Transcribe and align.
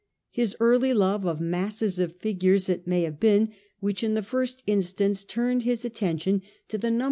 His 0.31 0.55
early 0.59 0.95
love 0.95 1.27
of 1.27 1.39
masses 1.39 1.99
of 1.99 2.15
figures 2.15 2.69
it 2.69 2.87
may 2.87 3.03
have 3.03 3.19
been 3.19 3.51
which 3.81 4.03
in 4.03 4.15
the 4.15 4.23
first 4.23 4.63
instance 4.65 5.23
turned 5.23 5.61
his 5.61 5.85
attention 5.85 6.39
to 6.69 6.79
the 6.79 6.87
number' 6.87 6.97
1830. 6.97 6.97